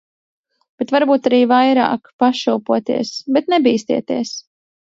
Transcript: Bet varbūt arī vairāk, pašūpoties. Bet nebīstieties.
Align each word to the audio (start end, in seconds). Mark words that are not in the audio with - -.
Bet 0.81 0.93
varbūt 0.95 1.29
arī 1.31 1.41
vairāk, 1.51 2.11
pašūpoties. 2.25 3.15
Bet 3.39 3.55
nebīstieties. 3.57 4.37